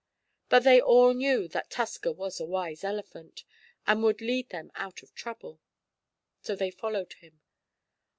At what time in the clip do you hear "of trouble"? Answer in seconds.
5.03-5.61